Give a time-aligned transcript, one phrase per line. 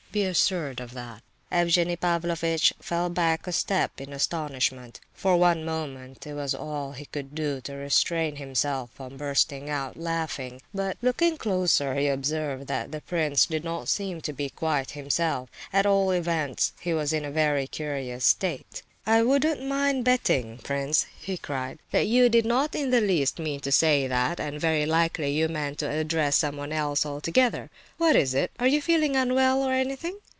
[0.11, 1.23] Be assured of that."
[1.53, 4.99] Evgenie Pavlovitch fell back a step in astonishment.
[5.13, 9.95] For one moment it was all he could do to restrain himself from bursting out
[9.95, 14.91] laughing; but, looking closer, he observed that the prince did not seem to be quite
[14.91, 18.83] himself; at all events, he was in a very curious state.
[19.03, 23.59] "I wouldn't mind betting, prince," he cried, "that you did not in the least mean
[23.61, 27.71] to say that, and very likely you meant to address someone else altogether.
[27.97, 28.51] What is it?
[28.59, 30.19] Are you feeling unwell or anything?"